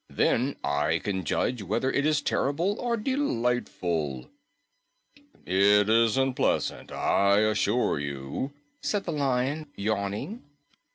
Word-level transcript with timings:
Then 0.09 0.55
I 0.63 0.97
can 0.97 1.23
judge 1.25 1.61
whether 1.61 1.91
it 1.91 2.07
is 2.07 2.23
terrible 2.23 2.75
or 2.81 2.97
delightful." 2.97 4.31
"It 5.45 5.89
isn't 5.89 6.33
pleasant, 6.33 6.91
I 6.91 7.41
assure 7.41 7.99
you," 7.99 8.51
said 8.81 9.03
the 9.03 9.11
Lion, 9.11 9.67
yawning. 9.75 10.41